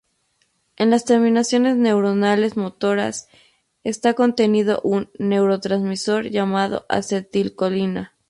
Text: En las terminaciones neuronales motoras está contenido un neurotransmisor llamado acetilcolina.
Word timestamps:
En 0.77 0.89
las 0.89 1.05
terminaciones 1.05 1.77
neuronales 1.77 2.57
motoras 2.57 3.27
está 3.83 4.15
contenido 4.15 4.81
un 4.83 5.11
neurotransmisor 5.19 6.31
llamado 6.31 6.87
acetilcolina. 6.89 8.11